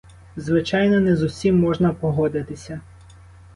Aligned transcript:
Звичайно, 0.37 0.99
не 0.99 1.15
з 1.15 1.23
усім 1.23 1.59
можна 1.59 1.93
погодитися. 1.93 2.81